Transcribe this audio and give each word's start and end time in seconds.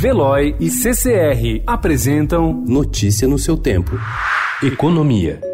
Veloy 0.00 0.56
e 0.58 0.70
CCR 0.70 1.62
apresentam 1.66 2.64
Notícia 2.66 3.28
no 3.28 3.38
seu 3.38 3.54
tempo. 3.54 3.90
Economia. 4.62 5.49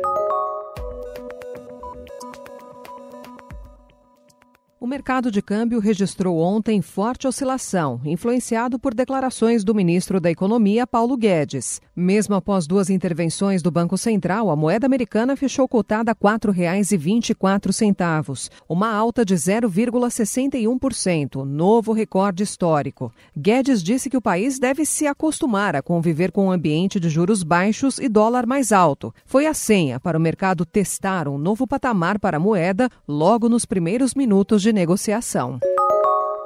O 4.86 4.88
mercado 4.88 5.32
de 5.32 5.42
câmbio 5.42 5.80
registrou 5.80 6.38
ontem 6.38 6.80
forte 6.80 7.26
oscilação, 7.26 8.00
influenciado 8.04 8.78
por 8.78 8.94
declarações 8.94 9.64
do 9.64 9.74
ministro 9.74 10.20
da 10.20 10.30
Economia, 10.30 10.86
Paulo 10.86 11.16
Guedes. 11.16 11.80
Mesmo 11.96 12.36
após 12.36 12.68
duas 12.68 12.88
intervenções 12.88 13.62
do 13.62 13.70
Banco 13.72 13.98
Central, 13.98 14.48
a 14.48 14.54
moeda 14.54 14.86
americana 14.86 15.34
fechou 15.34 15.66
cotada 15.66 16.12
a 16.12 16.14
R$ 16.14 16.20
4,24, 16.38 18.48
uma 18.68 18.94
alta 18.94 19.24
de 19.24 19.34
0,61%, 19.34 21.42
novo 21.42 21.92
recorde 21.92 22.44
histórico. 22.44 23.12
Guedes 23.36 23.82
disse 23.82 24.08
que 24.08 24.16
o 24.16 24.22
país 24.22 24.60
deve 24.60 24.84
se 24.84 25.08
acostumar 25.08 25.74
a 25.74 25.82
conviver 25.82 26.30
com 26.30 26.46
um 26.46 26.52
ambiente 26.52 27.00
de 27.00 27.08
juros 27.08 27.42
baixos 27.42 27.98
e 27.98 28.08
dólar 28.08 28.46
mais 28.46 28.70
alto. 28.70 29.12
Foi 29.24 29.48
a 29.48 29.54
senha 29.54 29.98
para 29.98 30.16
o 30.16 30.20
mercado 30.20 30.64
testar 30.64 31.26
um 31.26 31.38
novo 31.38 31.66
patamar 31.66 32.20
para 32.20 32.36
a 32.36 32.40
moeda 32.40 32.88
logo 33.08 33.48
nos 33.48 33.64
primeiros 33.64 34.14
minutos 34.14 34.62
de 34.62 34.75
negociação. 34.76 35.58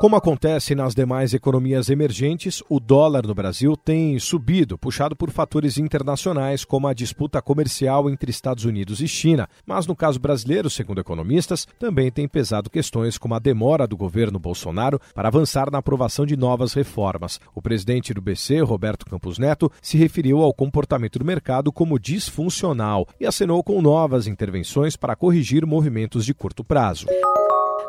Como 0.01 0.17
acontece 0.17 0.75
nas 0.75 0.95
demais 0.95 1.35
economias 1.35 1.91
emergentes, 1.91 2.63
o 2.71 2.81
dólar 2.81 3.27
no 3.27 3.35
Brasil 3.35 3.77
tem 3.77 4.19
subido, 4.19 4.79
puxado 4.79 5.15
por 5.15 5.31
fatores 5.31 5.77
internacionais, 5.77 6.65
como 6.65 6.89
a 6.89 6.95
disputa 6.95 7.43
comercial 7.43 8.09
entre 8.09 8.31
Estados 8.31 8.65
Unidos 8.65 9.03
e 9.03 9.09
China. 9.09 9.47
Mas 9.67 9.87
no 9.87 9.95
caso 9.95 10.19
brasileiro, 10.19 10.71
segundo 10.71 11.03
economistas, 11.03 11.67
também 11.79 12.11
tem 12.11 12.27
pesado 12.27 12.71
questões 12.71 13.19
como 13.19 13.35
a 13.35 13.39
demora 13.39 13.87
do 13.87 13.95
governo 13.95 14.39
Bolsonaro 14.39 14.99
para 15.15 15.29
avançar 15.29 15.71
na 15.71 15.79
aprovação 15.79 16.25
de 16.25 16.35
novas 16.35 16.73
reformas. 16.73 17.39
O 17.55 17.61
presidente 17.61 18.15
do 18.15 18.23
BC, 18.23 18.61
Roberto 18.61 19.05
Campos 19.05 19.39
Neto, 19.39 19.71
se 19.83 19.99
referiu 19.99 20.41
ao 20.41 20.55
comportamento 20.55 21.19
do 21.19 21.27
mercado 21.27 21.71
como 21.71 21.99
disfuncional 21.99 23.07
e 23.21 23.27
acenou 23.27 23.63
com 23.63 23.83
novas 23.83 24.27
intervenções 24.27 24.97
para 24.97 25.15
corrigir 25.15 25.67
movimentos 25.67 26.25
de 26.25 26.33
curto 26.33 26.65
prazo. 26.65 27.05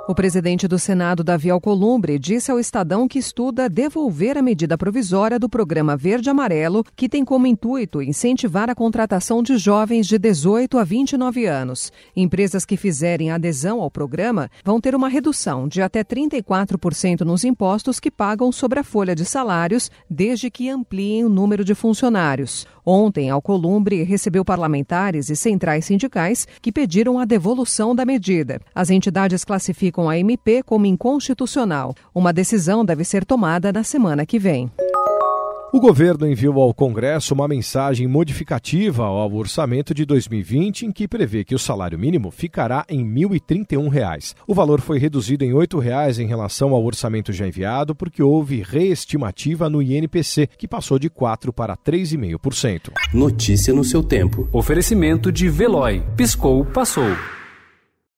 O 0.08 0.16
presidente 0.16 0.68
do 0.68 0.80
Senado, 0.80 1.24
Davi 1.24 1.52
Alcolumbre, 1.52 2.18
disse 2.18 2.52
ao 2.52 2.60
Estadão 2.60 3.08
que 3.08 3.20
estuda 3.20 3.70
devolver 3.70 4.36
a 4.36 4.42
medida 4.42 4.76
provisória 4.76 5.38
do 5.38 5.48
programa 5.48 5.96
Verde 5.96 6.28
Amarelo, 6.28 6.84
que 6.96 7.08
tem 7.08 7.24
como 7.24 7.46
intuito 7.46 8.02
incentivar 8.02 8.68
a 8.68 8.74
contratação 8.74 9.44
de 9.44 9.58
jovens 9.58 10.08
de 10.08 10.18
18 10.18 10.80
a 10.80 10.84
29 10.84 11.46
anos. 11.46 11.94
Empresas 12.16 12.66
que 12.66 12.76
fizerem 12.76 13.30
adesão 13.30 13.80
ao 13.80 13.92
programa 13.92 14.50
vão 14.66 14.82
ter 14.82 14.96
uma 14.96 15.08
redução 15.08 15.68
de 15.68 15.84
até 15.84 16.04
34% 16.04 17.22
nos 17.22 17.44
impostos 17.44 18.00
que 18.00 18.10
pagam 18.10 18.52
sobre 18.52 18.80
a 18.80 18.84
folha 18.84 19.16
de 19.16 19.24
salários, 19.24 19.92
desde 20.10 20.50
que 20.50 20.68
ampliem 20.68 21.24
o 21.26 21.30
número 21.30 21.64
de 21.64 21.76
funcionários. 21.76 22.66
Ontem, 22.84 23.30
Alcolumbre 23.30 24.02
recebeu 24.02 24.44
parlamentares 24.44 25.30
e 25.30 25.36
centrais 25.36 25.86
sindicais 25.86 26.48
que 26.60 26.72
pediram 26.72 27.20
a 27.20 27.26
devolução 27.26 27.94
da 27.94 28.04
medida. 28.04 28.60
As 28.74 28.90
entidades 28.90 29.46
classificam 29.46 29.91
a 30.10 30.18
MP 30.18 30.64
como 30.64 30.86
inconstitucional. 30.86 31.94
Uma 32.14 32.32
decisão 32.32 32.86
deve 32.86 33.04
ser 33.04 33.26
tomada 33.26 33.72
na 33.72 33.84
semana 33.84 34.26
que 34.26 34.40
vem. 34.40 34.72
O 35.74 35.80
governo 35.80 36.28
enviou 36.28 36.62
ao 36.62 36.74
Congresso 36.74 37.34
uma 37.34 37.48
mensagem 37.48 38.06
modificativa 38.06 39.06
ao 39.06 39.34
orçamento 39.34 39.94
de 39.94 40.04
2020 40.04 40.88
em 40.88 40.92
que 40.92 41.08
prevê 41.08 41.46
que 41.46 41.56
o 41.56 41.60
salário 41.60 41.98
mínimo 41.98 42.30
ficará 42.30 42.86
em 42.90 43.06
R$ 43.06 43.26
1.031. 43.40 44.36
O 44.46 44.54
valor 44.54 44.82
foi 44.82 45.00
reduzido 45.00 45.46
em 45.46 45.54
R$ 45.54 45.66
8,00 45.66 46.20
em 46.20 46.28
relação 46.28 46.74
ao 46.74 46.84
orçamento 46.84 47.32
já 47.32 47.48
enviado 47.48 47.96
porque 47.96 48.22
houve 48.22 48.62
reestimativa 48.62 49.70
no 49.70 49.82
INPC, 49.82 50.50
que 50.58 50.68
passou 50.68 51.00
de 51.00 51.10
4 51.10 51.54
para 51.54 51.78
3,5%. 51.78 52.92
Notícia 53.14 53.74
no 53.74 53.86
seu 53.86 54.04
tempo. 54.04 54.50
Oferecimento 54.52 55.32
de 55.32 55.48
Veloy. 55.48 56.04
Piscou, 56.18 56.66
passou. 56.66 57.16